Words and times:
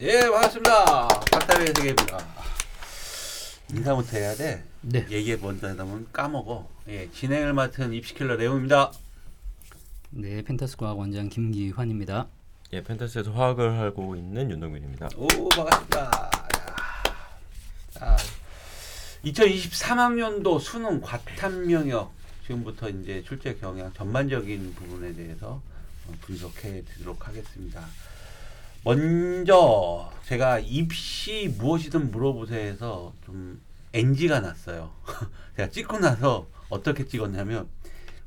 예, 0.00 0.20
반갑습니다. 0.20 1.08
박다의 1.32 1.66
세계입니다. 1.68 2.18
인사 3.72 3.94
부터 3.94 4.18
해야 4.18 4.34
돼. 4.34 4.62
네. 4.82 5.06
얘기 5.10 5.34
먼저 5.36 5.68
하다 5.68 5.84
보면 5.84 6.06
까먹어. 6.12 6.68
예, 6.88 7.10
진행을 7.10 7.54
맡은 7.54 7.94
입시킬러 7.94 8.36
레오입니다. 8.36 8.92
네, 10.10 10.42
펜타스 10.42 10.76
과학 10.76 10.98
원장 10.98 11.30
김기환입니다. 11.30 12.26
예, 12.74 12.82
펜타스에서 12.82 13.32
화학을 13.32 13.78
하고 13.78 14.16
있는 14.16 14.50
윤동균입니다. 14.50 15.08
오, 15.16 15.48
반갑습니다. 15.48 16.30
자, 17.92 18.16
2023학년도 19.24 20.60
수능 20.60 21.00
과탐 21.00 21.70
영역 21.70 22.12
지금부터 22.42 22.90
이제 22.90 23.22
출제 23.26 23.54
경향 23.56 23.90
전반적인 23.94 24.74
부분에 24.74 25.14
대해서 25.14 25.62
어, 26.06 26.12
분석해 26.20 26.84
드리도록 26.84 27.26
하겠습니다. 27.26 27.82
먼저 28.86 30.12
제가 30.22 30.60
입시 30.60 31.52
무엇이든 31.58 32.12
물어보세요해서 32.12 33.14
좀 33.24 33.60
NG가 33.92 34.38
났어요. 34.38 34.92
제가 35.56 35.70
찍고 35.70 35.98
나서 35.98 36.46
어떻게 36.68 37.04
찍었냐면 37.04 37.66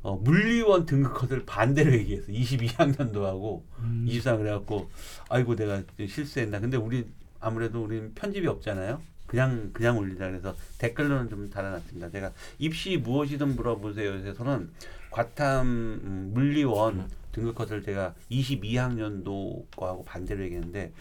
어, 0.02 0.17
물리원 0.17 0.86
등급 0.86 1.14
컷을 1.14 1.45
반대로 1.45 1.94
얘기했어. 1.94 2.27
22학년도하고 2.34 3.62
음. 3.80 4.05
24 4.05 4.36
그래갖고 4.36 4.90
아이고 5.30 5.55
내가 5.55 5.81
실수했나. 5.98 6.59
근데 6.59 6.76
우리 6.76 7.08
아무래도 7.39 7.81
우리는 7.81 8.14
편집이 8.14 8.45
없잖아요. 8.45 9.02
그냥 9.28 9.70
그냥 9.72 9.98
올리자 9.98 10.28
그래서 10.28 10.55
댓글로는 10.78 11.30
좀 11.30 11.50
달아놨습니다. 11.50 12.09
제가 12.09 12.34
입시 12.58 12.98
무엇이든 12.98 13.55
물어보세요에서는 13.55 14.72
과탐 15.12 15.66
음, 15.66 16.31
물리원 16.34 17.09
등급 17.32 17.56
컷을 17.56 17.84
제가 17.84 18.16
22학년도 18.32 19.66
거하고 19.76 20.04
반대로 20.04 20.44
얘기했는데 20.44 20.92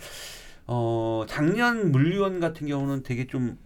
어 0.66 1.24
작년 1.28 1.92
물리원 1.92 2.40
같은 2.40 2.66
경우는 2.66 3.02
되게 3.02 3.26
좀 3.26 3.58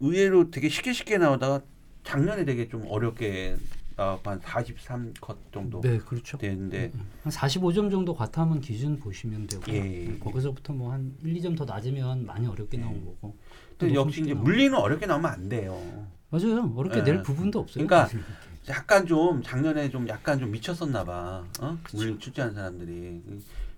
의외로 0.00 0.50
되게 0.50 0.68
쉽게 0.68 0.92
쉽게 0.92 1.18
나오다가 1.18 1.60
작년에 2.04 2.44
되게 2.44 2.68
좀 2.68 2.84
어렵게 2.88 3.56
나왔고 3.96 4.30
한 4.30 4.40
43컷 4.40 5.36
정도 5.52 5.80
네, 5.80 5.98
그렇죠. 5.98 6.38
되는데 6.38 6.92
한 7.22 7.32
45점 7.32 7.90
정도 7.90 8.14
과탐은 8.14 8.60
기준 8.60 8.96
보시면 8.98 9.46
되고 9.48 9.62
예, 9.68 9.74
예, 9.74 10.06
예. 10.14 10.18
거기서부터 10.18 10.72
뭐 10.72 10.92
한 10.92 11.14
1, 11.22 11.34
2점 11.34 11.56
더 11.56 11.64
낮으면 11.64 12.24
많이 12.24 12.46
어렵게 12.46 12.78
예. 12.78 12.82
나온 12.82 13.04
거고. 13.04 13.36
또 13.76 13.92
역시 13.94 14.22
이제 14.22 14.34
물리는 14.34 14.76
어렵게 14.76 15.06
나오면 15.06 15.30
안 15.30 15.48
돼요. 15.48 15.80
맞아요. 16.30 16.72
어렵게 16.76 17.00
예. 17.00 17.02
낼 17.02 17.22
부분도 17.22 17.58
없어요. 17.60 17.86
그러니까 17.86 18.08
약간 18.68 19.06
좀 19.06 19.42
작년에 19.42 19.90
좀 19.90 20.08
약간 20.08 20.38
좀 20.38 20.50
미쳤었나 20.50 21.04
봐. 21.04 21.44
어? 21.60 21.78
그쵸. 21.82 22.18
출제한 22.18 22.54
사람들이 22.54 23.22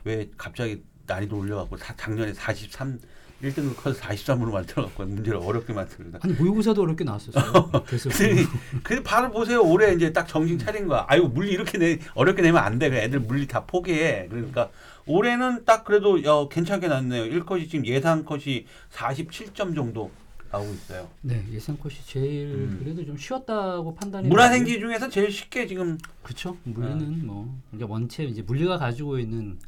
왜 0.05 0.29
갑자기 0.37 0.83
난이도 1.07 1.37
올려갖고 1.39 1.77
사, 1.77 1.95
작년에 1.97 2.33
43 2.35 2.99
1등급 3.43 3.77
커서 3.77 3.99
43으로 4.01 4.53
만들어갖고 4.53 5.05
문제를 5.07 5.41
어렵게 5.43 5.73
만들다. 5.73 6.19
아니 6.23 6.35
모의고사도 6.35 6.83
어렵게 6.83 7.05
나왔었어요. 7.05 7.71
그래서 7.87 8.11
근데, 8.11 8.45
근데 8.83 9.03
바로 9.03 9.31
보세요. 9.31 9.63
올해 9.63 9.95
이제 9.95 10.13
딱 10.13 10.29
정신 10.29 10.59
차린 10.59 10.87
거야. 10.87 11.07
아이고 11.09 11.29
물리 11.29 11.53
이렇게 11.53 11.79
내 11.79 11.99
어렵게 12.15 12.43
내면 12.43 12.63
안 12.63 12.79
돼. 12.79 12.91
그 12.91 12.97
애들 12.97 13.21
물리 13.21 13.47
다 13.47 13.65
포기해. 13.65 14.27
그러니까 14.29 14.69
올해는 15.07 15.65
딱 15.65 15.85
그래도 15.85 16.21
어, 16.27 16.49
괜찮게 16.49 16.89
났네요. 16.89 17.25
1컷이 17.25 17.71
지금 17.71 17.87
예상 17.87 18.25
컷이 18.25 18.67
47점 18.93 19.75
정도 19.75 20.11
나오고 20.51 20.73
있어요. 20.73 21.09
네, 21.23 21.45
예상 21.53 21.77
컷이 21.77 21.97
제일 22.07 22.49
음. 22.55 22.77
그래도 22.83 23.05
좀 23.05 23.17
쉬웠다고 23.17 23.95
판단이 23.95 24.29
문화생기 24.29 24.81
중에서 24.81 25.09
제일 25.09 25.31
쉽게 25.31 25.67
지금 25.67 25.97
그렇죠. 26.23 26.57
물리는 26.65 27.27
뭐 27.27 27.57
그러니까 27.71 27.93
원체 27.93 28.25
이제 28.25 28.43
물리가 28.43 28.79
가지고 28.79 29.19
있는 29.19 29.59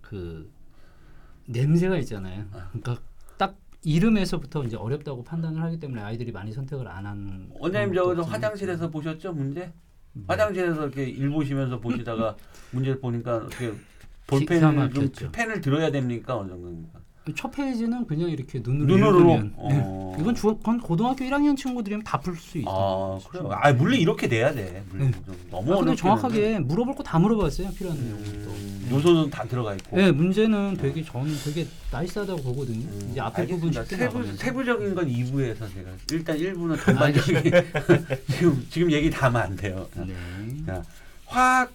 그 0.00 0.50
냄새가 1.46 1.96
있잖아요. 1.98 2.44
아. 2.52 2.68
그러니까 2.72 2.98
딱 3.38 3.56
이름에서부터 3.84 4.64
이제 4.64 4.76
어렵다고 4.76 5.22
판단을 5.22 5.62
하기 5.62 5.78
때문에 5.78 6.02
아이들이 6.02 6.32
많이 6.32 6.52
선택을 6.52 6.88
안 6.88 7.06
한. 7.06 7.50
원장님 7.58 7.94
것도 7.94 8.24
화장실에서 8.24 8.90
보셨죠 8.90 9.32
문제? 9.32 9.72
네. 10.14 10.24
화장실에서 10.26 10.82
이렇게 10.82 11.04
일 11.04 11.30
보시면서 11.30 11.80
보시다가 11.80 12.36
문제를 12.72 13.00
보니까 13.00 13.46
기가 13.46 13.74
볼펜을 14.26 14.90
좀. 14.90 15.30
펜을 15.32 15.60
들어야 15.60 15.90
됩니까 15.90 16.36
어느 16.36 16.48
정도입니까? 16.48 17.01
첫 17.36 17.52
페이지는 17.52 18.04
그냥 18.06 18.28
이렇게 18.30 18.60
눈으로, 18.64 18.86
눈으로? 18.96 19.18
읽으면 19.18 19.52
어. 19.56 19.68
네. 20.16 20.20
이건 20.22 20.34
중 20.34 20.56
그건 20.56 20.80
고등학교 20.80 21.24
1학년 21.24 21.56
친구들이면 21.56 22.02
다 22.02 22.18
풀 22.20 22.36
수 22.36 22.58
있다. 22.58 22.68
아 22.70 23.18
그래요. 23.30 23.48
아 23.52 23.72
물리 23.72 24.00
이렇게 24.00 24.26
돼야 24.28 24.52
돼. 24.52 24.82
물리 24.90 25.04
네. 25.04 25.12
좀 25.12 25.34
아, 25.34 25.36
너무 25.52 25.66
근데 25.66 25.80
어렵게 25.82 25.96
정확하게 25.96 26.58
물어볼 26.58 26.96
거 26.96 27.02
다 27.04 27.18
물어봤어요. 27.20 27.70
필요한 27.70 27.96
내용도. 27.98 28.50
음, 28.50 28.88
요소는 28.90 29.30
다 29.30 29.44
들어가 29.44 29.72
있고. 29.74 29.96
네, 29.96 30.10
문제는 30.10 30.76
되게 30.80 31.04
저는 31.04 31.32
되게 31.44 31.66
nice하다고 31.92 32.42
보거든요. 32.42 32.80
음, 32.88 33.08
이제 33.12 33.20
앞에 33.20 33.46
부분. 33.46 33.72
쉽게 33.72 33.96
세부. 33.96 34.36
세부적인 34.36 34.94
건 34.96 35.06
2부에서 35.08 35.58
제가 35.74 35.90
일단 36.10 36.36
1부는 36.36 36.84
전반적인 36.84 37.52
지금 38.36 38.66
지금 38.68 38.90
얘기 38.90 39.08
다 39.10 39.26
하면 39.26 39.42
안 39.42 39.56
돼요. 39.56 39.86
네. 39.94 40.12
자, 40.66 40.82
화학 41.26 41.72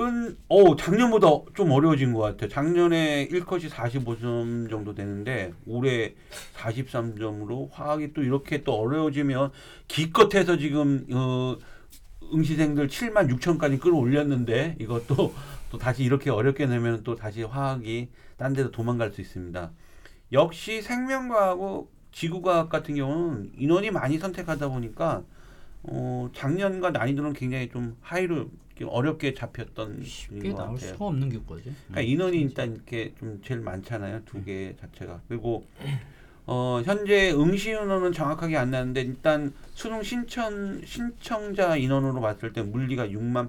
은오 0.00 0.76
작년보다 0.76 1.28
좀 1.54 1.70
어려워진 1.70 2.12
것 2.12 2.20
같아요. 2.20 2.48
작년에 2.48 3.28
1컷이 3.28 3.70
45점 3.70 4.68
정도 4.70 4.94
되는데 4.94 5.52
올해 5.66 6.14
43점으로 6.54 7.70
화학이 7.70 8.12
또 8.12 8.22
이렇게 8.22 8.62
또 8.62 8.74
어려워지면 8.74 9.52
기껏해서 9.88 10.58
지금 10.58 11.06
어, 11.12 11.56
응시생들 12.32 12.88
7만 12.88 13.30
6천까지 13.38 13.80
끌어올렸는데 13.80 14.76
이것도 14.80 15.34
또 15.70 15.78
다시 15.78 16.04
이렇게 16.04 16.30
어렵게 16.30 16.66
내면 16.66 17.02
또 17.02 17.16
다시 17.16 17.42
화학이 17.42 18.08
딴 18.36 18.52
데로 18.52 18.70
도망갈 18.70 19.10
수 19.12 19.20
있습니다. 19.20 19.72
역시 20.32 20.82
생명과학하고 20.82 21.90
지구과학 22.12 22.68
같은 22.68 22.94
경우는 22.94 23.52
인원이 23.56 23.90
많이 23.90 24.18
선택하다 24.18 24.68
보니까 24.68 25.22
어, 25.88 26.28
작년과 26.34 26.90
난이도는 26.90 27.32
굉장히 27.32 27.68
좀 27.68 27.96
하이로 28.00 28.50
어렵게 28.84 29.32
잡혔던 29.34 30.02
쉽게 30.04 30.50
것 30.50 30.58
나올 30.58 30.74
같아요. 30.74 30.92
수가 30.92 31.06
없는 31.06 31.30
교과죠. 31.30 31.70
그러니까 31.88 32.00
인원이 32.02 32.40
일단 32.42 32.74
이렇게 32.74 33.14
좀 33.18 33.40
제일 33.42 33.60
많잖아요. 33.60 34.22
두개 34.26 34.74
자체가. 34.78 35.22
그리고 35.28 35.66
어, 36.44 36.82
현재 36.84 37.32
응시 37.32 37.70
인원은 37.70 38.12
정확하게 38.12 38.56
안 38.56 38.70
나는데 38.70 39.00
일단 39.00 39.52
수능 39.72 40.02
신청 40.02 40.80
신청자 40.84 41.76
인원으로 41.76 42.20
봤을 42.20 42.52
때 42.52 42.62
물리가 42.62 43.08
6만 43.08 43.48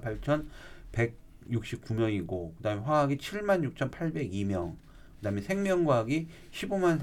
8,169명이고 1.50 2.56
그다음에 2.56 2.80
화학이 2.82 3.18
7만 3.18 3.74
6,802명. 3.74 4.76
그다음에 5.18 5.40
생명과학이 5.42 6.28
15만 6.52 7.00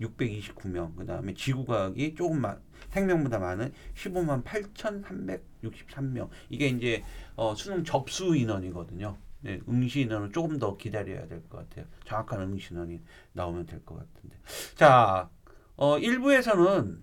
3,629명. 0.00 0.96
그다음에 0.96 1.34
지구과학이 1.34 2.14
조금 2.14 2.40
만 2.40 2.58
생명보다 2.98 3.38
많은 3.40 3.72
15만 3.96 4.44
8,363명. 4.44 6.28
이게 6.48 6.68
이제 6.68 7.04
어, 7.36 7.54
수능 7.56 7.84
접수 7.84 8.36
인원이거든요. 8.36 9.16
네, 9.40 9.60
응시 9.68 10.02
인원은 10.02 10.32
조금 10.32 10.58
더 10.58 10.76
기다려야 10.76 11.26
될 11.26 11.42
것 11.50 11.58
같아요. 11.68 11.84
정확한 12.06 12.40
응시 12.40 12.72
인원이 12.72 13.00
나오면 13.32 13.66
될 13.66 13.84
것 13.84 13.96
같은데. 13.96 14.36
자, 14.76 15.28
어, 15.76 15.98
1부에서는 15.98 16.98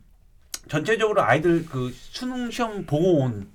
전체적으로 0.70 1.22
아이들 1.22 1.66
그 1.66 1.90
수능 1.92 2.50
시험 2.50 2.86
보고 2.86 3.20
온 3.20 3.50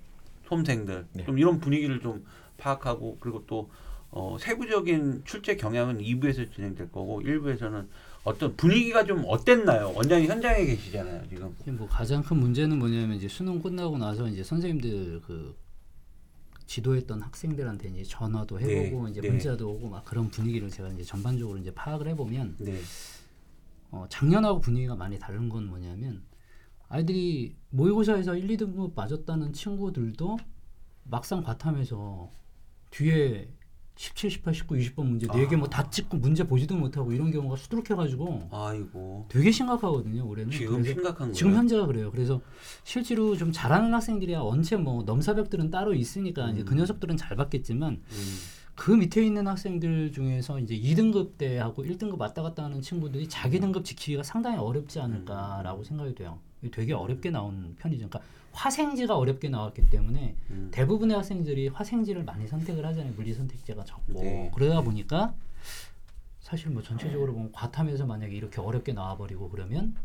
수험생들 0.46 1.06
네. 1.14 1.24
좀 1.24 1.38
이런 1.38 1.58
분위기를 1.58 2.00
좀 2.00 2.24
파악하고 2.58 3.18
그리고 3.20 3.44
또 3.46 3.70
어, 4.10 4.36
세부적인 4.38 5.22
출제 5.24 5.56
경향은 5.56 5.98
2부에서 5.98 6.52
진행될 6.54 6.92
거고 6.92 7.20
1부에서는 7.22 7.88
어떤 8.26 8.56
분위기가 8.56 9.04
좀 9.04 9.22
어땠나요? 9.24 9.92
원장님 9.94 10.28
현장에 10.28 10.64
계시잖아요, 10.64 11.28
지금. 11.28 11.54
지금 11.58 11.78
뭐 11.78 11.86
가장 11.86 12.24
큰 12.24 12.38
문제는 12.38 12.76
뭐냐면 12.76 13.16
이제 13.16 13.28
수능 13.28 13.62
끝나고 13.62 13.98
나서 13.98 14.26
이제 14.26 14.42
선생님들 14.42 15.20
그 15.24 15.56
지도했던 16.66 17.22
학생들한테 17.22 17.88
이제 17.90 18.02
전화도 18.02 18.58
해보고 18.58 19.04
네, 19.04 19.10
이제 19.12 19.20
네. 19.20 19.30
문자도 19.30 19.70
오고 19.70 19.88
막 19.90 20.04
그런 20.04 20.28
분위기를 20.28 20.68
제가 20.68 20.88
이제 20.88 21.04
전반적으로 21.04 21.56
이제 21.56 21.72
파악을 21.72 22.08
해보면 22.08 22.56
네. 22.58 22.80
어, 23.92 24.06
작년하고 24.08 24.60
분위기가 24.60 24.96
많이 24.96 25.20
다른 25.20 25.48
건 25.48 25.66
뭐냐면 25.66 26.24
아이들이 26.88 27.54
모의고사에서 27.70 28.34
1, 28.36 28.48
2등급 28.56 28.96
맞았다는 28.96 29.52
친구들도 29.52 30.36
막상 31.04 31.44
과탐에서 31.44 32.28
뒤에 32.90 33.48
17, 33.96 34.30
18, 34.30 34.54
19, 34.54 34.74
20번 34.76 35.04
문제 35.06 35.26
네 35.26 35.46
개 35.48 35.56
뭐 35.56 35.66
다 35.68 35.88
찍고 35.88 36.18
문제 36.18 36.44
보지도 36.44 36.76
못하고 36.76 37.12
이런 37.12 37.30
경우가 37.30 37.56
수두룩해가지고 37.56 38.48
아이고. 38.52 39.26
되게 39.30 39.50
심각하거든요 39.50 40.26
올해는. 40.28 40.50
지금 40.52 40.74
그래서 40.82 40.88
심각한 40.92 41.18
거예요. 41.28 41.32
지금 41.32 41.54
현재가 41.54 41.86
그래요. 41.86 42.10
그래서 42.10 42.40
실제로 42.84 43.36
좀 43.36 43.52
잘하는 43.52 43.92
학생들이야 43.94 44.40
원체 44.40 44.76
뭐 44.76 45.02
넘사벽들은 45.02 45.70
따로 45.70 45.94
있으니까 45.94 46.50
이제 46.50 46.62
그 46.62 46.74
녀석들은 46.74 47.16
잘 47.16 47.36
받겠지만 47.36 47.92
음. 47.94 48.36
그 48.76 48.92
밑에 48.92 49.24
있는 49.24 49.48
학생들 49.48 50.12
중에서 50.12 50.60
이제 50.60 50.78
2등급 50.78 51.38
때하고 51.38 51.82
1등급 51.82 52.18
왔다 52.18 52.42
갔다 52.42 52.64
하는 52.64 52.82
친구들이 52.82 53.28
자기 53.28 53.58
등급 53.58 53.84
지키기가 53.84 54.22
상당히 54.22 54.58
어렵지 54.58 55.00
않을까라고 55.00 55.82
생각이 55.82 56.14
돼요. 56.14 56.38
되게 56.70 56.92
어렵게 56.92 57.30
나온 57.30 57.74
편이죠. 57.78 58.08
그러니까 58.08 58.20
화생지가 58.52 59.16
어렵게 59.16 59.48
나왔기 59.48 59.88
때문에 59.90 60.34
음. 60.50 60.68
대부분의 60.72 61.16
학생들이 61.16 61.68
화생지를 61.68 62.24
많이 62.24 62.46
선택을 62.46 62.84
하잖아요. 62.86 63.12
물리 63.16 63.32
선택제가 63.32 63.84
적고 63.84 64.22
네. 64.22 64.50
그러다 64.54 64.82
보니까 64.82 65.34
사실 66.40 66.70
뭐 66.70 66.82
전체적으로 66.82 67.32
보면 67.32 67.52
과탐에서 67.52 68.06
만약에 68.06 68.34
이렇게 68.34 68.60
어렵게 68.60 68.92
나와버리고 68.92 69.50
그러면 69.50 69.96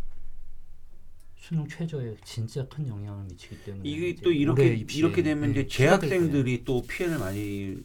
수능 1.37 1.67
최저에 1.67 2.15
진짜 2.23 2.67
큰 2.67 2.87
영향을 2.87 3.25
미치기 3.25 3.63
때문에 3.63 3.89
이게 3.89 4.15
또 4.21 4.31
이렇게 4.31 4.75
이렇게 4.75 5.23
되면 5.23 5.55
예, 5.55 5.61
이제. 5.61 5.67
재학생들이 5.67 6.63
또 6.63 6.81
피해를 6.81 7.19
많이 7.19 7.77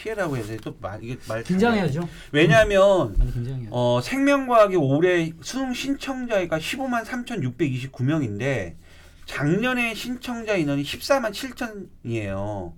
피해라고 0.00 0.36
해서 0.36 0.56
또 0.62 0.76
말, 0.80 1.02
이게 1.02 1.16
말 1.28 1.42
긴장해야죠. 1.42 2.08
왜냐하면 2.32 3.14
많이 3.18 3.32
긴장해야죠. 3.32 3.70
어, 3.70 4.00
생명과학이 4.00 4.76
올해 4.76 5.32
수능 5.42 5.74
신청자가 5.74 6.58
15만 6.58 7.04
3,629명인데 7.04 8.76
작년에 9.26 9.94
신청자 9.94 10.56
인원이 10.56 10.82
14만 10.82 11.32
7천이에요. 11.32 12.72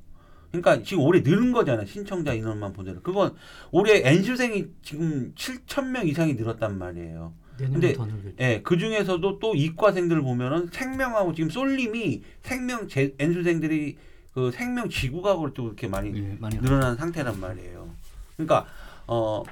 그러니까 0.51 0.83
지금 0.83 1.05
올해 1.05 1.21
늘은 1.21 1.53
거잖아 1.53 1.85
신청자 1.87 2.35
인원만 2.35 2.75
보더라도 2.75 3.01
그건 3.03 3.35
올해 3.71 4.03
N수생이 4.07 4.67
지금 4.83 5.33
7천 5.35 5.87
명 5.87 6.07
이상이 6.07 6.35
늘었단 6.35 6.77
말이에요. 6.79 7.33
근데-. 7.57 7.95
예, 8.41 8.61
그 8.63 8.77
중에서도 8.77 9.39
또 9.39 9.55
이과생들을 9.55 10.21
보면은 10.23 10.69
생명하고 10.73 11.35
지금 11.35 11.49
쏠림이 11.49 12.23
생명 12.43 12.89
제, 12.89 13.15
N수생들이 13.19 13.97
그 14.35 14.51
생명 14.51 14.89
지구과학으로 14.89 15.53
또 15.53 15.67
이렇게 15.67 15.87
많이 15.89 16.17
예, 16.19 16.37
많이 16.41 16.59
늘어난 16.59 16.97
상태란 16.97 17.39
말이에요. 17.41 17.89
그러니까 18.37 18.67
어. 19.07 19.43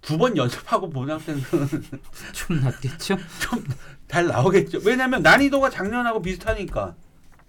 두 0.00 0.18
번 0.18 0.36
연습하고 0.36 0.90
본 0.90 1.10
학생들은 1.10 1.66
좀 2.34 2.60
낫겠죠. 2.60 3.16
잘 4.06 4.26
나오겠죠. 4.26 4.80
왜냐하면 4.84 5.22
난이도가 5.22 5.70
작년하고 5.70 6.20
비슷하니까. 6.20 6.94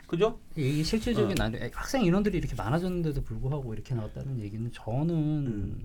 그죠? 0.08 0.40
이게 0.56 0.82
실질적인 0.82 1.32
어. 1.32 1.50
난 1.50 1.70
학생 1.74 2.06
인원들이 2.06 2.38
이렇게 2.38 2.56
많아졌는데도 2.56 3.24
불구하고 3.24 3.74
이렇게 3.74 3.94
나왔다는 3.94 4.40
얘기는 4.40 4.72
저는 4.72 5.10
음. 5.10 5.82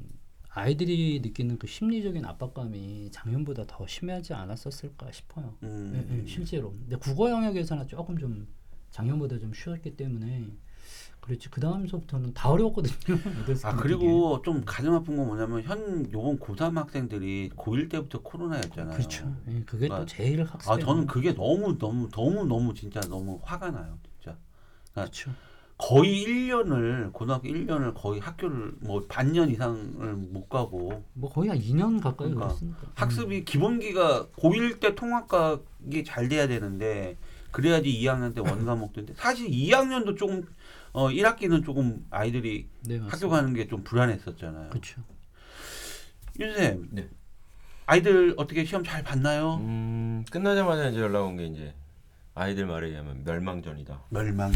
아이들이 0.50 1.20
느끼는 1.24 1.58
그 1.58 1.66
심리적인 1.66 2.24
압박감이 2.24 3.10
작년보다 3.10 3.64
더 3.66 3.84
심하지 3.88 4.32
않았었을까 4.34 5.10
싶어요. 5.10 5.56
음. 5.64 6.06
예, 6.08 6.22
예, 6.22 6.26
실제로. 6.26 6.70
근데 6.70 6.94
국어 6.96 7.30
영역에서는 7.30 7.88
조금 7.88 8.16
좀 8.16 8.46
작년보다 8.90 9.38
좀 9.38 9.52
쉬웠기 9.54 9.96
때문에 9.96 10.48
그렇지. 11.20 11.50
그 11.50 11.60
다음서부터는 11.60 12.32
다 12.34 12.48
어려웠거든요. 12.50 12.94
아 13.64 13.76
그리고 13.76 14.40
좀 14.42 14.62
가슴 14.64 14.94
아픈 14.94 15.16
건 15.16 15.26
뭐냐면 15.26 15.62
현 15.62 16.10
요번 16.12 16.38
고3 16.38 16.74
학생들이 16.74 17.50
고1 17.56 17.90
때부터 17.90 18.22
코로나였잖아요. 18.22 18.96
그렇죠. 18.96 19.36
예, 19.48 19.52
그게 19.66 19.86
그러니까- 19.88 19.98
또 20.00 20.06
제일 20.06 20.42
학습. 20.42 20.70
아 20.70 20.78
저는 20.78 21.06
그게 21.06 21.34
너무 21.34 21.76
너무 21.78 22.08
너무 22.10 22.44
너무 22.46 22.74
진짜 22.74 23.00
너무 23.00 23.38
화가 23.42 23.70
나요. 23.70 23.98
진짜 24.18 24.36
그렇죠. 24.94 25.30
거의 25.76 26.24
1년을 26.26 27.12
고등학교 27.12 27.48
1년을 27.48 27.94
거의 27.94 28.20
학교를 28.20 28.72
뭐 28.80 29.04
반년 29.08 29.50
이상을 29.50 30.14
못 30.14 30.48
가고 30.48 31.04
뭐 31.14 31.30
거의 31.30 31.48
한 31.50 31.58
2년 31.58 32.02
가까이 32.02 32.28
그러니까 32.28 32.48
그랬으니까. 32.48 32.78
학습이 32.94 33.44
기본기가 33.44 34.26
고1 34.36 34.80
때 34.80 34.94
통합과학이 34.94 36.04
잘 36.04 36.28
돼야 36.28 36.46
되는데 36.48 37.16
그래야지 37.50 37.90
2학년 38.00 38.34
때 38.34 38.40
원과목도인데 38.40 39.14
사실 39.16 39.48
2학년도 39.50 40.16
조금 40.16 40.44
어 40.92 41.08
1학기는 41.08 41.64
조금 41.64 42.04
아이들이 42.10 42.68
네. 42.86 42.98
학교 42.98 43.28
가는 43.28 43.52
게 43.54 43.66
좀 43.68 43.82
불안했었잖아요. 43.84 44.70
그렇죠. 44.70 45.02
윤쌤, 46.38 46.88
네. 46.92 47.08
아이들 47.86 48.34
어떻게 48.36 48.64
시험 48.64 48.82
잘 48.84 49.02
봤나요? 49.02 49.54
음, 49.60 50.24
끝나자마자 50.30 50.88
이제 50.88 51.00
연락 51.00 51.24
온 51.26 51.36
게 51.36 51.46
이제 51.46 51.74
아이들 52.34 52.66
말에 52.66 52.88
의하면 52.88 53.22
멸망전이다. 53.24 54.04
멸망. 54.10 54.52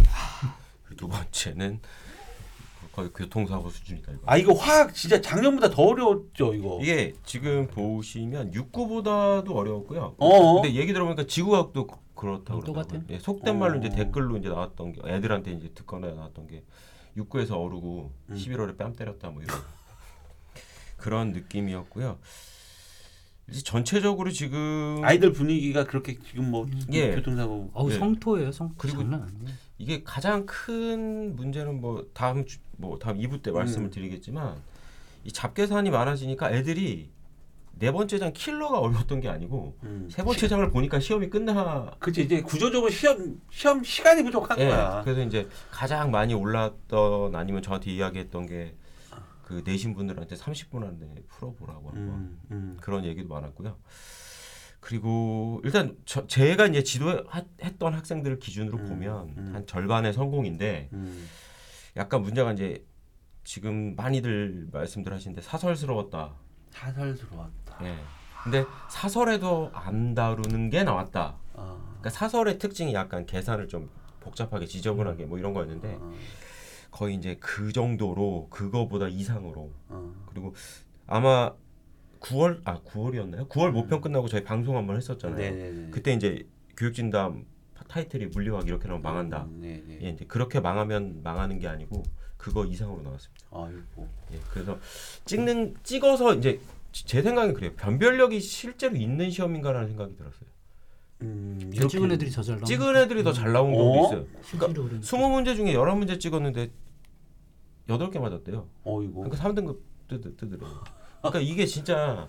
그리고 0.85 0.97
두 0.97 1.08
번째는 1.08 1.81
거의 2.93 3.11
교통사고 3.12 3.70
수준이다 3.70 4.12
이거. 4.12 4.20
아 4.26 4.37
이거 4.37 4.52
화학 4.55 4.94
진짜 4.94 5.20
작년보다 5.20 5.69
더 5.70 5.82
어려웠죠 5.82 6.55
이거. 6.55 6.79
이게 6.81 7.12
지금 7.25 7.67
보시면 7.67 8.55
육구보다도 8.55 9.52
어려웠고요. 9.52 10.14
어. 10.19 10.62
근데 10.62 10.76
얘기 10.76 10.93
들어보니까 10.93 11.25
지구학도 11.26 11.88
그- 12.25 12.44
그렇다고 12.44 12.59
음, 12.59 12.61
그러더라고요. 12.62 12.82
똑같아요? 12.85 13.03
예, 13.11 13.19
속된 13.19 13.59
말로 13.59 13.79
이제 13.79 13.88
어. 13.88 13.91
댓글로 13.91 14.37
이제 14.38 14.49
나왔던 14.49 14.93
게 14.93 15.03
애들한테 15.05 15.53
이제 15.53 15.71
듣거나 15.75 16.11
나왔던 16.12 16.47
게 16.47 16.65
육구에서 17.17 17.59
어르고 17.61 18.12
음. 18.31 18.35
11월에 18.35 18.76
뺨 18.76 18.94
때렸다 18.94 19.31
뭐 19.31 19.43
이런 19.43 19.56
그런 20.97 21.32
느낌이었고요. 21.32 22.19
이제 23.50 23.62
전체적으로 23.62 24.31
지금 24.31 25.00
아이들 25.05 25.32
분위기가 25.32 25.85
그렇게 25.85 26.19
지금 26.23 26.50
뭐 26.50 26.67
예. 26.93 27.15
교통사고. 27.15 27.71
어우 27.75 27.91
네. 27.91 27.99
성토예요. 27.99 28.53
성 28.53 28.75
그리고 28.79 28.99
장난 29.03 29.23
아니에요. 29.23 29.55
이게 29.76 30.03
가장 30.03 30.47
큰 30.47 31.37
문제는 31.37 31.81
뭐 31.81 32.06
다음 32.15 32.47
주, 32.47 32.59
뭐 32.79 32.99
다음 32.99 33.19
2부 33.19 33.43
때 33.43 33.50
말씀을 33.50 33.88
음. 33.88 33.91
드리겠지만 33.91 34.56
이 35.25 35.32
잡계산이 35.32 35.91
많아지니까 35.91 36.53
애들이 36.53 37.11
네 37.79 37.91
번째 37.91 38.19
장 38.19 38.32
킬러가 38.32 38.79
어려웠던 38.79 39.21
게 39.21 39.29
아니고 39.29 39.76
음. 39.82 40.09
세 40.11 40.23
번째 40.23 40.49
장을 40.49 40.71
보니까 40.71 41.00
시험이 41.00 41.29
끝나 41.29 41.94
그치 41.99 42.23
이제 42.23 42.41
구조적으로 42.41 42.91
시험 42.91 43.41
시험 43.50 43.82
시간이 43.82 44.23
부족한 44.23 44.59
예, 44.61 44.69
거야. 44.69 45.03
그래서 45.05 45.23
이제 45.23 45.49
가장 45.71 46.11
많이 46.11 46.35
올랐던 46.35 47.35
아니면 47.35 47.62
저한테 47.62 47.91
이야기했던 47.91 48.47
게 48.47 48.75
그 49.44 49.62
내신 49.65 49.94
분들한테 49.94 50.37
30분 50.37 50.82
안에 50.82 51.23
풀어보라고 51.29 51.91
한번 51.91 52.15
음, 52.15 52.41
음. 52.50 52.76
그런 52.81 53.05
얘기도 53.05 53.29
많았고요. 53.29 53.76
그리고 54.81 55.61
일단 55.65 55.97
저, 56.05 56.26
제가 56.26 56.67
이제 56.67 56.82
지도했던 56.82 57.94
학생들을 57.94 58.38
기준으로 58.38 58.79
음, 58.79 58.88
보면 58.88 59.35
음. 59.37 59.50
한 59.55 59.67
절반의 59.67 60.12
성공인데 60.12 60.88
음. 60.93 61.29
약간 61.97 62.23
문제가 62.23 62.53
이제 62.53 62.85
지금 63.44 63.94
많이들 63.97 64.69
말씀들 64.73 65.12
하시는데 65.12 65.43
사설스러웠다. 65.43 66.35
사설스러웠다. 66.71 67.63
예. 67.82 67.97
근데 68.43 68.65
사설에도 68.91 69.71
안 69.73 70.15
다루는 70.15 70.71
게 70.71 70.85
나왔다. 70.85 71.37
아, 71.55 71.79
그러니까 71.81 72.11
사설의 72.11 72.59
특징이 72.59 72.93
약간 72.94 73.25
계산을 73.26 73.69
좀 73.69 73.88
복잡하게 74.21 74.67
지저분하게 74.67 75.25
뭐 75.26 75.38
이런 75.38 75.55
거였는데 75.55 75.99
어, 76.00 76.12
거의 76.91 77.15
이제 77.15 77.37
그 77.41 77.73
정도로 77.73 78.49
그거보다 78.50 79.09
이상으로 79.09 79.73
어. 79.88 80.15
그리고 80.26 80.55
아마 81.06 81.53
9월 82.21 82.61
아 82.65 82.81
9월이었나요? 82.81 83.49
9월 83.49 83.71
모평 83.71 84.00
끝나고 84.00 84.29
저희 84.29 84.44
방송 84.44 84.76
한번 84.76 84.97
했었잖아요. 84.97 85.37
네네네. 85.37 85.91
그때 85.91 86.12
이제 86.12 86.47
교육진담 86.76 87.47
타이틀이 87.88 88.26
물리학 88.26 88.67
이렇게 88.67 88.88
나오면 88.88 89.03
망한다. 89.03 89.44
음, 89.44 89.61
네네. 89.61 89.99
예, 90.03 90.09
이제 90.11 90.25
그렇게 90.26 90.61
망하면 90.61 91.21
망하는 91.23 91.59
게 91.59 91.69
아니고 91.69 92.03
그거 92.37 92.65
이상으로 92.65 93.03
나왔습니다. 93.03 93.47
아이고. 93.53 94.09
예, 94.32 94.41
그래서 94.53 94.79
찍는 95.25 95.76
찍어서 95.82 96.35
이제 96.35 96.61
제 96.94 97.23
생각엔 97.23 97.55
그래요. 97.55 97.73
변별력이 97.76 98.41
실제로 98.41 98.94
있는 98.96 99.29
시험인가라는 99.31 99.88
생각이 99.88 100.16
들었어요. 100.16 100.49
음, 101.23 101.71
그 101.76 101.88
찍은 101.88 102.12
애들이 102.12 102.30
더잘 102.30 102.57
나온. 102.57 102.64
찍은 102.64 102.97
애들이 102.97 103.25
더 103.25 103.33
잘 103.33 103.52
나온 103.52 103.73
경우도 103.73 104.00
어? 104.00 104.07
있어요. 104.07 104.26
그러니까. 104.52 104.80
20문제 105.00 105.57
중에 105.57 105.75
11문제 105.75 106.21
찍었는데 106.21 106.71
8개 107.88 108.18
맞았대요. 108.18 108.68
어이고. 108.85 109.23
그러니까 109.23 109.42
3등급 109.42 109.78
뜨, 110.09 110.21
뜨더라고요. 110.37 110.85
그러니까 111.21 111.40
이게 111.40 111.66
진짜 111.66 112.28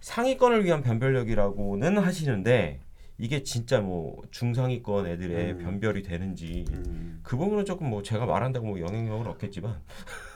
상위권을 0.00 0.64
위한 0.64 0.82
변별력이라고는 0.82 1.98
하시는데 1.98 2.80
이게 3.22 3.44
진짜 3.44 3.80
뭐 3.80 4.20
중상위권 4.32 5.06
애들의 5.06 5.52
음. 5.52 5.58
변별이 5.58 6.02
되는지 6.02 6.64
음. 6.72 7.20
그 7.22 7.36
부분은 7.36 7.64
조금 7.64 7.88
뭐 7.88 8.02
제가 8.02 8.26
말한다고 8.26 8.66
뭐 8.66 8.80
영향력은 8.80 9.28
없겠지만 9.28 9.76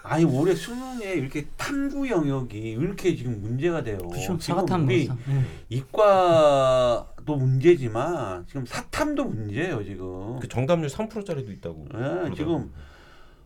아니 0.05 0.23
올해 0.23 0.55
수능에 0.55 1.14
이렇게 1.14 1.47
탐구 1.57 2.09
영역이 2.09 2.76
왜 2.76 2.85
이렇게 2.85 3.16
지금 3.16 3.40
문제가 3.40 3.83
돼요. 3.83 3.99
그렇죠. 3.99 4.38
지금 4.38 4.85
우리 4.85 5.09
뭐. 5.09 5.16
예. 5.31 5.43
이과도 5.69 7.35
문제지만 7.37 8.47
지금 8.47 8.64
사탐도 8.64 9.25
문제예요 9.25 9.83
지금. 9.83 10.38
그 10.38 10.47
정답률 10.47 10.88
3%짜리도 10.88 11.50
있다고. 11.50 11.87
예, 11.87 11.99
그러더라고요. 11.99 12.35
지금 12.37 12.73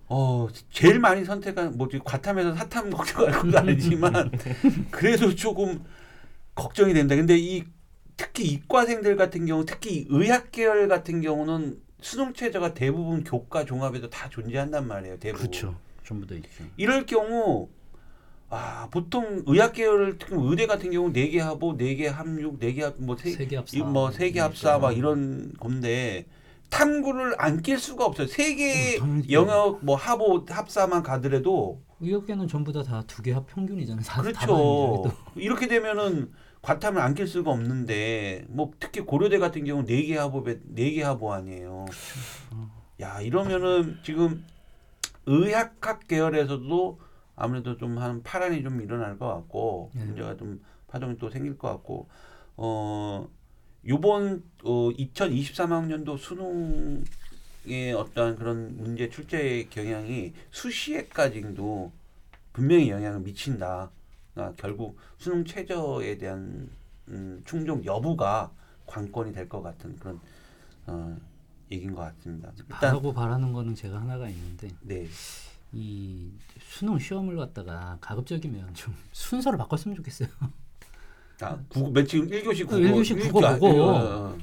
어 0.08 0.48
제일 0.70 0.98
많이 0.98 1.24
선택한 1.24 1.78
뭐 1.78 1.88
지금 1.88 2.04
과탐에서 2.04 2.54
사탐 2.56 2.90
걱정할 2.90 3.32
것도 3.40 3.58
아니지만 3.58 4.30
그래도 4.92 5.34
조금 5.34 5.82
걱정이 6.54 6.92
된다. 6.92 7.16
근데 7.16 7.38
이 7.38 7.64
특히 8.20 8.44
이과생들 8.48 9.16
같은 9.16 9.46
경우 9.46 9.64
특히 9.64 10.06
의학 10.10 10.52
계열 10.52 10.88
같은 10.88 11.22
경우는 11.22 11.80
수능 12.02 12.34
최저가 12.34 12.74
대부분 12.74 13.24
교과 13.24 13.64
종합에도 13.64 14.10
다 14.10 14.28
존재한단 14.28 14.86
말이에요. 14.86 15.18
대부분. 15.18 15.46
그렇죠. 15.48 15.74
전부 16.04 16.26
다 16.26 16.34
있죠. 16.34 16.64
이럴 16.76 17.06
경우 17.06 17.68
아 18.50 18.88
보통 18.90 19.42
의학 19.46 19.72
계열 19.72 20.18
특히 20.18 20.34
의대 20.36 20.66
같은 20.66 20.90
경우 20.90 21.08
네개 21.10 21.40
합오, 21.40 21.74
네개 21.74 22.08
함육, 22.08 22.58
네개 22.58 22.82
합뭐세 22.82 23.30
세계 23.32 23.56
합사. 23.56 23.78
뭐 23.84 24.10
세계 24.10 24.40
합사 24.40 24.78
막 24.78 24.92
이런 24.96 25.54
건데 25.58 26.26
탐구를 26.68 27.36
안 27.38 27.62
낄 27.62 27.78
수가 27.78 28.04
없어요. 28.04 28.26
세개 28.26 28.98
어, 29.00 29.22
영역 29.30 29.82
뭐 29.84 29.96
합오 29.96 30.44
합사만 30.46 31.02
가더라도 31.02 31.80
의학계는 32.00 32.48
전부 32.48 32.70
다 32.72 32.82
다 32.82 33.02
두 33.06 33.22
개 33.22 33.32
합 33.32 33.46
평균이잖아요. 33.46 34.04
다, 34.04 34.20
그렇죠. 34.20 35.10
이렇게 35.36 35.68
되면은 35.68 36.32
과탐을 36.62 37.00
안 37.00 37.14
낄 37.14 37.26
수가 37.26 37.50
없는데 37.50 38.44
뭐 38.48 38.70
특히 38.78 39.00
고려대 39.00 39.38
같은 39.38 39.64
경우 39.64 39.84
네 39.84 40.02
개 40.04 40.16
합오에 40.16 40.60
네 40.64 40.90
개 40.92 41.02
합오 41.02 41.32
아니에요. 41.32 41.86
야 43.00 43.20
이러면은 43.20 43.98
지금 44.02 44.44
의학학 45.26 46.06
계열에서도 46.06 47.00
아무래도 47.36 47.76
좀 47.78 47.98
한 47.98 48.22
파란이 48.22 48.62
좀 48.62 48.80
일어날 48.82 49.18
것 49.18 49.26
같고 49.28 49.90
네. 49.94 50.04
문제가 50.04 50.36
좀 50.36 50.62
파동이 50.88 51.16
또 51.18 51.30
생길 51.30 51.56
것 51.56 51.68
같고 51.68 52.08
어 52.56 53.26
요번 53.88 54.42
어 54.62 54.90
2023학년도 54.90 56.18
수능의 56.18 57.94
어떠한 57.94 58.36
그런 58.36 58.76
문제 58.76 59.08
출제 59.08 59.68
경향이 59.70 60.34
수시에까지도 60.50 61.90
분명히 62.52 62.90
영향을 62.90 63.20
미친다. 63.20 63.90
그러니까 64.40 64.54
결국 64.56 64.96
수능 65.18 65.44
최저에 65.44 66.16
대한 66.18 66.70
음, 67.08 67.42
충족 67.44 67.84
여부가 67.84 68.50
관건이 68.86 69.32
될 69.32 69.48
것 69.48 69.62
같은 69.62 69.96
그런 69.98 70.18
어, 70.86 71.16
얘기인 71.70 71.94
것 71.94 72.00
같습니다. 72.02 72.50
일단 72.56 72.66
바라고 72.68 73.12
바라는 73.12 73.52
거는 73.52 73.74
제가 73.74 74.00
하나가 74.00 74.28
있는데 74.28 74.68
네. 74.80 75.06
이 75.72 76.30
수능 76.58 76.98
시험을 76.98 77.36
갖다가 77.36 77.98
가급적이면 78.00 78.74
좀 78.74 78.94
순서를 79.12 79.58
바꿨으면 79.58 79.96
좋겠어요. 79.96 80.28
아, 81.42 81.56
국어 81.68 81.90
맨 81.90 82.04
지금 82.06 82.26
1교시 82.28 82.64
국어. 82.64 82.78
일교시 82.78 83.14
국어 83.14 83.46
아, 83.46 83.52
보고. 83.54 83.66
어, 83.82 84.28
어. 84.32 84.38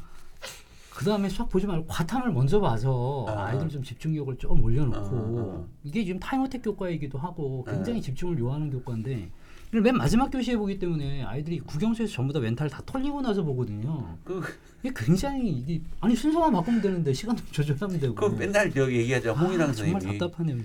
그 0.91 1.05
다음에 1.05 1.29
수학 1.29 1.47
보지 1.49 1.67
말고 1.67 1.85
과탐을 1.85 2.31
먼저 2.31 2.59
봐서 2.59 3.25
아. 3.29 3.47
아이들 3.47 3.69
좀 3.69 3.83
집중력을 3.83 4.35
좀 4.37 4.63
올려놓고 4.63 4.97
아, 5.37 5.57
아. 5.61 5.67
이게 5.83 6.03
지금 6.03 6.19
time 6.19 6.37
attack 6.37 6.63
교과이기도 6.63 7.19
하고 7.19 7.65
아. 7.67 7.71
굉장히 7.71 8.01
집중을 8.01 8.39
요하는 8.39 8.71
교과인데 8.71 9.29
맨 9.71 9.95
마지막 9.97 10.29
교시에 10.29 10.55
보기 10.55 10.79
때문에 10.79 11.23
아이들이 11.23 11.59
국영수에서 11.59 12.11
전부 12.13 12.31
다 12.33 12.39
멘탈 12.39 12.69
다 12.69 12.81
털리고 12.85 13.21
나서 13.21 13.43
보거든요. 13.43 14.17
그, 14.23 14.41
이게 14.81 14.93
굉장히 14.95 15.49
이게 15.49 15.81
아니 15.99 16.15
순서만 16.15 16.51
바꾸면 16.53 16.81
되는데 16.81 17.13
시간 17.13 17.35
좀 17.35 17.45
조절하면 17.51 17.99
되고. 17.99 18.15
그 18.15 18.25
맨날 18.37 18.71
저 18.71 18.89
얘기하죠. 18.91 19.33
홍인왕 19.33 19.69
아, 19.69 19.73
정말 19.73 20.01
선생님이. 20.01 20.17
답답하네요. 20.17 20.57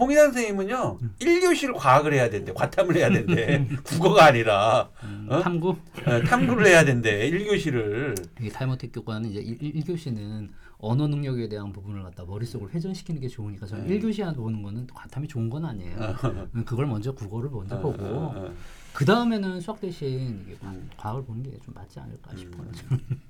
홍인왕 0.00 0.32
선생님은요. 0.32 0.98
1교시를 1.20 1.74
과학을 1.76 2.14
해야 2.14 2.30
된대. 2.30 2.52
과탐을 2.54 2.96
해야 2.96 3.10
된대. 3.10 3.66
국어가 3.84 4.24
아니라 4.26 4.88
음, 5.04 5.26
어? 5.28 5.40
탐구 5.42 5.68
어, 6.06 6.20
탐구를 6.26 6.66
해야 6.66 6.84
된대. 6.84 7.30
1교시를. 7.30 8.14
이게 8.40 8.48
time 8.48 8.66
attack 8.66 8.92
교과는 8.92 9.30
이제 9.30 9.40
1, 9.40 9.84
교시는 9.84 10.50
언어 10.78 11.06
능력에 11.06 11.48
대한 11.50 11.70
부분을 11.72 12.02
갖다 12.02 12.24
머릿속으로 12.24 12.70
회전시키는 12.70 13.20
게 13.20 13.28
좋으니까 13.28 13.66
저는 13.66 13.86
네. 13.86 13.98
1교시 13.98 14.34
보는 14.34 14.62
거는 14.62 14.86
과탐이 14.86 15.28
좋은 15.28 15.50
건 15.50 15.66
아니에요. 15.66 16.16
음, 16.54 16.64
그걸 16.64 16.86
먼저 16.86 17.12
국어를 17.12 17.50
먼저 17.50 17.76
어, 17.76 17.80
보고 17.82 18.02
어, 18.02 18.32
어. 18.34 18.52
그 18.94 19.04
다음에는 19.04 19.60
수학 19.60 19.78
대신 19.80 20.42
이게 20.46 20.54
과- 20.56 20.70
음. 20.70 20.88
과학을 20.96 21.24
보는 21.24 21.42
게 21.42 21.50
좀 21.62 21.74
맞지 21.74 22.00
않을까 22.00 22.34
싶어요. 22.34 22.66
음. 22.92 23.20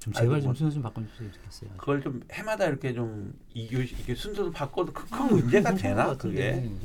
좀 0.00 0.12
제발 0.14 0.40
좀 0.40 0.46
뭐. 0.48 0.54
순서 0.54 0.72
좀 0.74 0.82
바꿔주셨으면 0.82 1.32
좋겠어요. 1.32 1.70
그걸 1.76 2.00
좀 2.02 2.22
해마다 2.32 2.66
이렇게 2.66 2.92
좀 2.94 3.32
이교시 3.52 3.96
이게 4.00 4.14
순서를 4.14 4.50
바꿔도 4.50 4.92
큰, 4.92 5.04
큰 5.10 5.18
아, 5.18 5.24
문제가 5.26 5.74
되나 5.74 6.06
것 6.06 6.18
그게? 6.18 6.52
음, 6.54 6.80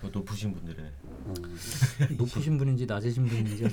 뭐 0.00 0.10
높으신 0.12 0.54
분들의 0.54 0.78
음. 1.26 1.58
높으신 2.16 2.56
분인지 2.58 2.86
낮으신 2.86 3.26
분인지 3.26 3.64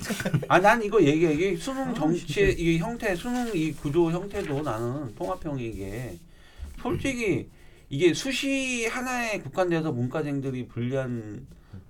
아, 0.48 0.58
난 0.58 0.82
이거 0.82 1.00
얘기해. 1.00 1.34
이게 1.34 1.56
수능 1.56 1.82
아, 1.90 1.94
정치. 1.94 2.50
이게 2.58 2.78
형태, 2.78 3.14
수능 3.14 3.50
이 3.54 3.72
구조 3.72 4.10
형태도 4.10 4.60
나는 4.62 5.14
통합형 5.14 5.60
이게 5.60 6.18
솔직히 6.82 7.48
이게 7.88 8.12
수시 8.12 8.86
하나에 8.86 9.38
국한돼서 9.40 9.92
문과생들이 9.92 10.66
불리한 10.66 11.46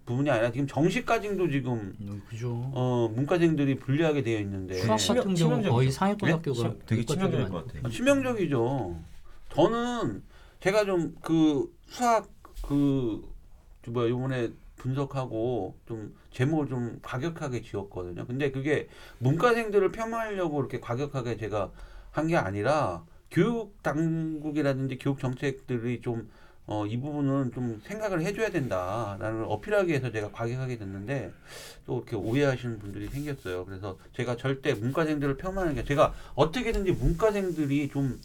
부분이 0.07 0.29
아니라 0.31 0.51
지금 0.51 0.67
정시까지도 0.67 1.49
지금 1.51 1.95
음, 2.01 2.23
그죠. 2.29 2.71
어 2.75 3.11
문과생들이 3.15 3.77
불리하게 3.77 4.23
되어 4.23 4.41
있는데 4.41 4.75
수학 4.75 4.97
치명- 4.99 5.17
같은 5.19 5.35
경우 5.35 5.37
치명적이죠. 5.37 5.73
거의 5.73 5.91
상위권 5.91 6.27
네? 6.29 6.33
학교가 6.35 6.71
치- 6.71 6.79
되게 6.87 7.05
치명적일 7.05 7.49
것 7.49 7.53
많- 7.55 7.67
같아. 7.67 7.79
아, 7.85 7.91
치명적이죠. 7.91 8.97
저는 9.51 10.23
제가 10.61 10.85
좀 10.85 11.15
그 11.23 11.73
수학 11.87 12.29
그 12.67 13.23
뭐야 13.89 14.09
이번에 14.09 14.51
분석하고 14.77 15.77
좀 15.87 16.15
제목을 16.31 16.69
좀 16.69 16.99
과격하게 17.03 17.63
지었거든요. 17.63 18.27
근데 18.27 18.51
그게 18.51 18.89
문과생들을 19.19 19.91
폄하하려고 19.93 20.61
이렇게 20.61 20.81
과격하게 20.81 21.37
제가 21.37 21.71
한 22.13 22.27
게 22.27 22.37
아니라 22.37 23.05
교육 23.31 23.81
당국이라든지 23.83 24.99
교육 24.99 25.21
정책들이 25.21 26.01
좀 26.01 26.29
어, 26.71 26.87
이 26.87 26.97
부분은 27.01 27.51
좀 27.53 27.83
생각을 27.85 28.21
해줘야 28.23 28.49
된다라는 28.49 29.41
걸 29.41 29.45
어필하기 29.49 29.89
위해서 29.89 30.13
제가 30.13 30.31
과격하게 30.31 30.79
됐는데 30.79 31.33
또 31.85 31.97
이렇게 31.97 32.15
오해하시는 32.15 32.79
분들이 32.79 33.09
생겼어요. 33.09 33.65
그래서 33.65 33.99
제가 34.15 34.37
절대 34.37 34.73
문과생들을 34.75 35.37
폄하하는 35.37 35.75
게 35.75 35.85
제가 35.85 36.15
어떻게든지 36.37 36.93
문과생들이 36.93 37.89
좀 37.89 38.21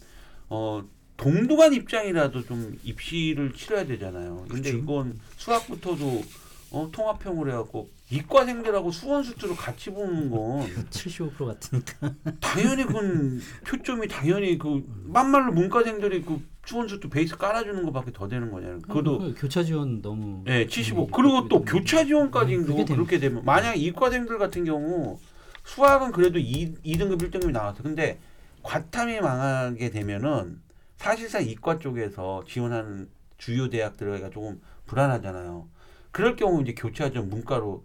어, 0.48 0.84
동등한 1.16 1.74
입장이라도 1.74 2.44
좀 2.44 2.78
입시를 2.84 3.52
치러야 3.52 3.84
되잖아요. 3.84 4.46
근데 4.48 4.70
그렇죠. 4.70 4.78
이건 4.78 5.18
수학부터도 5.38 6.22
어, 6.70 6.88
통합형으로 6.92 7.50
해갖고 7.50 7.90
이과생들하고 8.10 8.92
수원 8.92 9.24
수투를 9.24 9.56
같이 9.56 9.90
보는 9.90 10.30
건 10.30 10.60
75% 10.90 11.46
같으니까. 11.46 12.14
당연히 12.40 12.84
그건 12.84 13.40
표점이 13.66 14.06
당연히 14.06 14.56
그 14.56 14.84
만말로 15.04 15.52
문과생들이 15.52 16.22
그 16.22 16.40
수원 16.66 16.88
수투 16.88 17.08
베이스 17.08 17.36
깔아주는 17.36 17.84
것밖에 17.84 18.12
더 18.12 18.26
되는 18.26 18.50
거잖아요. 18.50 18.80
그것도 18.80 19.18
그 19.18 19.34
교차 19.38 19.62
지원 19.62 20.02
너무 20.02 20.42
네, 20.44 20.66
75. 20.66 21.04
음, 21.04 21.08
그리고 21.14 21.48
또 21.48 21.64
교차 21.64 22.04
지원까지도 22.04 22.64
그렇게 22.64 22.84
되면- 22.84 22.86
그렇게 22.96 23.18
되면 23.20 23.44
만약 23.44 23.74
이과생들 23.74 24.36
같은 24.38 24.64
경우 24.64 25.16
수학은 25.64 26.10
그래도 26.12 26.38
2, 26.40 26.74
2등급 26.84 27.22
1등급이 27.22 27.52
나왔어. 27.52 27.82
근데 27.84 28.18
과탐이 28.62 29.20
망하게 29.20 29.90
되면은 29.90 30.60
사실상 30.96 31.44
이과 31.44 31.78
쪽에서 31.78 32.42
지원하는 32.48 33.08
주요 33.38 33.68
대학 33.70 33.96
들어가기가 33.96 34.30
조금 34.30 34.60
불안하잖아요. 34.86 35.68
그럴 36.10 36.34
경우 36.34 36.62
이제 36.62 36.74
교차 36.74 37.10
지원 37.12 37.28
문과로 37.28 37.84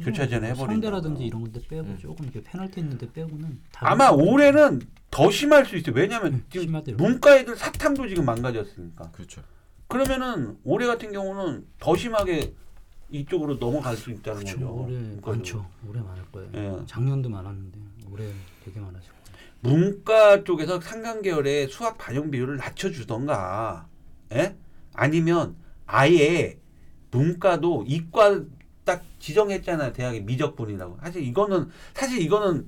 교차 0.00 0.26
지원 0.26 0.42
해버린다. 0.44 0.72
성대라든지 0.72 1.24
이런 1.24 1.42
건데 1.42 1.60
빼고 1.68 1.82
음. 1.86 1.98
조금 2.00 2.24
이렇게 2.24 2.42
페널티 2.42 2.80
있는데 2.80 3.12
빼고는 3.12 3.60
아마 3.76 4.08
올해는 4.10 4.80
더 5.12 5.30
심할 5.30 5.66
수 5.66 5.76
있어요. 5.76 5.94
왜냐하면 5.94 6.42
지금 6.50 6.66
심하대로. 6.66 6.96
문과 6.96 7.36
애들 7.36 7.54
사탐도 7.54 8.08
지금 8.08 8.24
망가졌으니까. 8.24 9.10
그렇죠. 9.12 9.42
그러면은 9.86 10.56
올해 10.64 10.86
같은 10.86 11.12
경우는 11.12 11.66
더 11.78 11.94
심하게 11.94 12.54
이쪽으로 13.10 13.58
넘어갈 13.58 13.94
수 13.94 14.10
있다는 14.10 14.42
그렇죠. 14.42 14.58
거죠. 14.58 14.84
올해. 14.84 15.20
많죠. 15.22 15.70
올해 15.86 16.00
많을 16.00 16.24
거예요. 16.32 16.50
예. 16.54 16.86
작년도 16.86 17.28
많았는데 17.28 17.78
올해 18.10 18.24
되게 18.64 18.80
많아질 18.80 19.10
거예요. 19.10 19.22
문과 19.60 20.44
쪽에서 20.44 20.80
상관계열의 20.80 21.68
수학 21.68 21.98
반영 21.98 22.30
비율을 22.30 22.56
낮춰주던가, 22.56 23.86
예? 24.32 24.56
아니면 24.94 25.56
아예 25.84 26.58
문과도 27.10 27.84
이과 27.86 28.44
딱 28.84 29.04
지정했잖아요. 29.18 29.92
대학의 29.92 30.22
미적분이라고. 30.22 30.96
사실 31.02 31.22
이거는 31.22 31.68
사실 31.92 32.22
이거는 32.22 32.66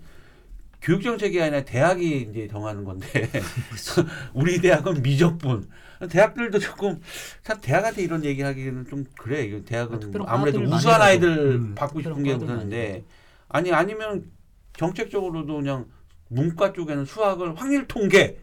교육 0.84 1.02
정책이 1.02 1.40
아니라 1.40 1.64
대학이 1.64 2.28
이제 2.30 2.46
정하는 2.46 2.84
건데 2.84 3.08
우리 4.34 4.60
대학은 4.60 5.02
미적분. 5.02 5.68
대학들도 6.10 6.58
조금 6.58 7.00
참 7.42 7.58
대학한테 7.62 8.02
이런 8.02 8.22
얘기하기는 8.22 8.86
좀 8.88 9.06
그래. 9.18 9.62
대학은 9.64 9.98
특별한 9.98 10.28
아무래도 10.28 10.60
우수한 10.60 11.00
아이들 11.00 11.28
음, 11.54 11.74
받고 11.74 12.02
싶은 12.02 12.22
게 12.22 12.34
우선인데. 12.34 13.04
아니 13.48 13.72
아니면 13.72 14.30
정책적으로도 14.76 15.56
그냥 15.56 15.86
문과 16.28 16.74
쪽에는 16.74 17.06
수학을 17.06 17.54
확률 17.54 17.86
통계 17.88 18.38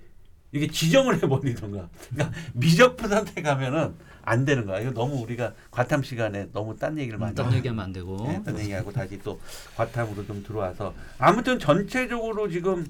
이게 0.52 0.66
지정을 0.66 1.18
해버리던가. 1.22 1.90
그러니까 2.10 2.38
미적분 2.54 3.08
선택하면은 3.08 3.94
안 4.24 4.46
되는 4.46 4.66
거야. 4.66 4.80
이거 4.80 4.92
너무 4.92 5.16
우리가 5.22 5.54
과탐 5.72 6.04
시간에 6.04 6.48
너무 6.52 6.76
딴 6.78 6.98
얘기를 6.98 7.18
많이 7.18 7.36
딴 7.36 7.54
얘기하면 7.54 7.84
안 7.84 7.94
되고. 7.94 8.18
네, 8.28 8.42
딴 8.44 8.60
얘기하고 8.60 8.92
다시 8.92 9.20
또 9.20 9.40
과탐으로 9.76 10.26
좀 10.26 10.44
들어와서 10.44 10.94
아무튼 11.18 11.60
전체적으로 11.60 12.50
지금 12.50 12.86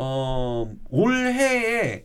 어 0.00 0.70
올해에 0.90 2.04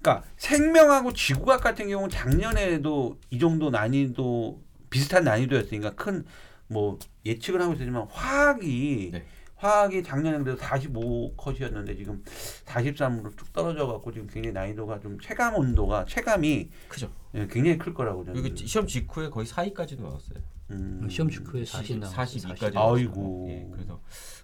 그러니까 0.00 0.26
생명하고 0.36 1.12
지구학 1.12 1.62
같은 1.62 1.88
경우 1.88 2.02
는 2.02 2.10
작년에도 2.10 3.18
이 3.30 3.38
정도 3.38 3.70
난이도 3.70 4.62
비슷한 4.90 5.24
난이도였으니까 5.24 5.90
큰 5.90 6.24
뭐 6.68 6.98
예측을 7.26 7.60
하고 7.60 7.74
있었지만 7.74 8.06
화학이 8.10 9.10
네. 9.12 9.24
화학이 9.56 10.02
작년에 10.02 10.38
그래도 10.38 10.58
45 10.58 11.36
컷이었는데 11.36 11.96
지금 11.96 12.22
43으로 12.64 13.36
쭉 13.36 13.52
떨어져 13.52 13.86
갖고 13.86 14.12
지금 14.12 14.26
굉장히 14.26 14.52
난이도가 14.52 15.00
좀 15.00 15.18
체감 15.20 15.54
온도가 15.54 16.04
체감이 16.06 16.70
크죠. 16.88 17.10
예, 17.34 17.46
굉장히 17.46 17.78
클 17.78 17.94
거라고 17.94 18.24
저는. 18.24 18.42
그리고 18.42 18.56
시험 18.56 18.86
직후에 18.86 19.28
거의 19.30 19.46
4위까지도 19.46 20.02
나왔어요. 20.02 20.38
음. 20.70 21.08
시험 21.08 21.30
직후에 21.30 21.64
40 21.64 21.98
나왔어요. 22.00 22.26
42까지. 22.54 22.76
아이고. 22.76 23.46
예, 23.50 23.68
그래서 23.72 24.00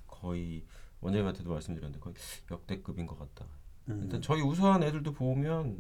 거의 0.06 0.64
원장님한테도 1.00 1.50
말씀드렸는데 1.50 1.98
거의 2.00 2.14
역대급인 2.50 3.06
것 3.06 3.18
같다. 3.18 3.46
음. 3.88 4.00
일단 4.04 4.22
저희 4.22 4.40
우수한 4.42 4.82
애들도 4.82 5.12
보면 5.12 5.78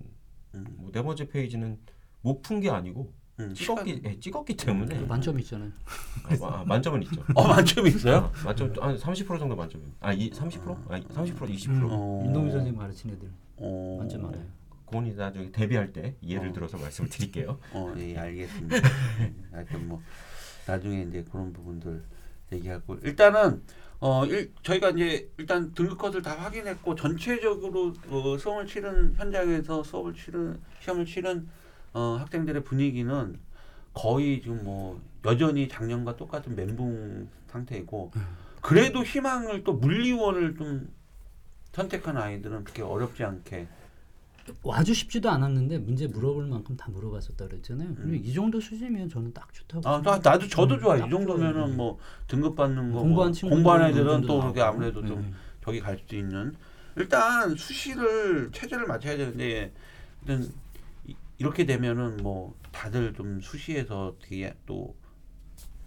음. 0.54 0.64
뭐 0.78 0.90
네 0.90 1.02
번째 1.02 1.28
페이지는 1.28 1.78
못 2.22 2.42
푼 2.42 2.60
게 2.60 2.68
아니고 2.68 3.02
음, 3.02 3.19
찍었기 3.54 4.02
예, 4.04 4.20
찍었기 4.20 4.56
때문에 4.56 4.98
또 4.98 5.06
만점 5.06 5.38
있잖아요. 5.40 5.70
아, 6.24 6.46
아, 6.46 6.64
만점은 6.64 7.02
있죠. 7.04 7.22
어 7.34 7.46
만점 7.46 7.86
있어요? 7.86 8.16
어, 8.16 8.32
만점 8.44 8.72
한30% 8.72 9.38
정도 9.38 9.56
만점. 9.56 9.80
아이 10.00 10.30
30%? 10.30 10.90
아니 10.90 11.04
30% 11.06 11.36
20%. 11.36 11.88
어. 11.90 12.22
윤동희 12.26 12.50
선생님 12.50 12.76
가르친 12.78 13.10
애들 13.10 13.28
어. 13.56 13.96
만점 13.98 14.22
많아요. 14.22 14.44
그건 14.86 15.14
나중에 15.16 15.50
데뷔할 15.52 15.92
때 15.92 16.16
예를 16.22 16.48
어. 16.48 16.52
들어서 16.52 16.76
말씀을 16.76 17.08
드릴게요. 17.08 17.58
어, 17.72 17.94
예, 17.96 18.16
알겠습니다. 18.16 18.76
음, 18.76 19.48
하여튼 19.52 19.88
뭐 19.88 20.02
나중에 20.66 21.02
이제 21.08 21.24
그런 21.30 21.52
부분들 21.52 22.02
얘기하고 22.52 22.96
일단은 23.02 23.62
어 24.00 24.24
일, 24.26 24.52
저희가 24.62 24.90
이제 24.90 25.30
일단 25.36 25.72
등급 25.74 25.98
컷을 25.98 26.22
다 26.22 26.32
확인했고 26.34 26.94
전체적으로 26.94 27.92
어, 28.08 28.36
수험을 28.38 28.66
치른 28.66 29.14
현장에서 29.14 29.82
수업을 29.84 30.14
치른 30.14 30.58
시험을 30.80 31.04
치른 31.04 31.48
어, 31.92 32.16
학생들의 32.20 32.64
분위기는 32.64 33.38
거의 33.92 34.40
지금 34.40 34.64
뭐 34.64 35.00
여전히 35.24 35.68
작년과 35.68 36.16
똑같은 36.16 36.54
멘붕 36.54 37.28
상태이고 37.48 38.12
그래도 38.60 39.02
희망을 39.02 39.64
또 39.64 39.72
물리원을 39.74 40.56
좀 40.56 40.92
선택한 41.72 42.16
아이들은 42.16 42.64
그렇게 42.64 42.82
어렵지 42.82 43.24
않게 43.24 43.66
아주 44.68 44.94
쉽지도 44.94 45.30
않았는데 45.30 45.78
문제 45.78 46.06
물어볼 46.06 46.46
만큼 46.46 46.76
다 46.76 46.90
물어봤었다 46.90 47.46
그랬잖아요. 47.46 47.94
그리고 47.94 48.14
이 48.24 48.32
정도 48.32 48.60
수준이면 48.60 49.08
저는 49.08 49.32
딱 49.32 49.52
좋다고. 49.52 49.88
아, 49.88 50.02
나, 50.02 50.18
나도 50.18 50.48
저도 50.48 50.74
음, 50.76 50.80
좋아. 50.80 50.96
이딱 50.96 51.10
정도면은 51.10 51.52
좋아요. 51.52 51.74
뭐 51.74 51.98
등급 52.26 52.56
받는 52.56 52.92
거 52.92 53.00
공부한 53.00 53.34
뭐 53.42 53.50
공부한 53.50 53.82
애들은 53.90 54.22
또 54.22 54.38
나오고. 54.38 54.62
아무래도 54.62 55.04
좀 55.04 55.20
네. 55.20 55.32
저기 55.62 55.80
갈 55.80 55.98
수도 55.98 56.16
있는 56.16 56.54
일단 56.96 57.54
수시를 57.54 58.50
체제를 58.52 58.86
맞춰야 58.86 59.16
되는데 59.16 59.72
일단 60.22 60.48
이- 61.06 61.16
이렇게 61.38 61.64
되면은 61.66 62.18
뭐 62.18 62.54
다들 62.72 63.14
좀 63.14 63.40
수시에서 63.40 64.16
되게 64.22 64.54
또 64.66 64.94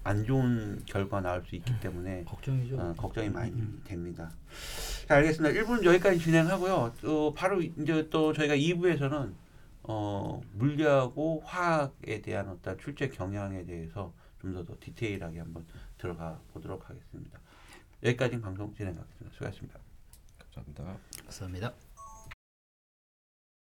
안 0.06 0.26
좋은 0.26 0.84
결과 0.86 1.22
나올 1.22 1.46
수 1.46 1.56
있기 1.56 1.80
때문에 1.80 2.26
걱정이죠. 2.26 2.78
어, 2.78 2.94
걱정이 2.98 3.30
많이 3.30 3.52
음. 3.54 3.82
됩니다. 3.86 4.30
자, 5.08 5.16
알겠습니다. 5.16 5.58
1분 5.62 5.86
여기까지 5.86 6.20
진행하고요. 6.20 6.94
또 7.00 7.34
바로 7.34 7.62
이제 7.62 8.10
또 8.10 8.34
저희가 8.34 8.54
2부에서는 8.58 9.34
어, 9.84 10.42
물리하고 10.56 11.42
화학에 11.46 12.22
대한 12.22 12.50
어떤 12.50 12.78
출제 12.80 13.10
경향에 13.12 13.66
대해서 13.66 14.14
좀 14.42 14.52
더 14.54 14.66
더 14.66 14.76
디테일하게 14.82 15.40
한번 15.40 15.66
들어가 15.98 16.38
보도록 16.52 16.90
하겠습니다. 16.90 17.40
여기까지 18.04 18.42
방송 18.42 18.74
진행하겠습니다. 18.76 19.32
수고하셨습니다. 19.36 19.80
감사합니다. 20.54 20.98
감사합니다. 21.24 21.74